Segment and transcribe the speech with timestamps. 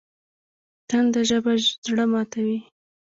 [0.89, 1.53] تنده ژبه
[1.85, 2.59] زړه ماتوي